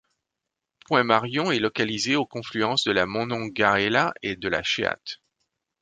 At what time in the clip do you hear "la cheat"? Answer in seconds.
4.47-5.21